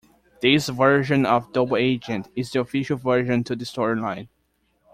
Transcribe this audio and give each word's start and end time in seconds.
This 0.41 0.67
version 0.67 1.27
of 1.27 1.53
Double 1.53 1.77
Agent 1.77 2.27
is 2.35 2.49
the 2.49 2.61
official 2.61 2.97
version 2.97 3.43
to 3.43 3.55
the 3.55 3.65
story-line. 3.65 4.29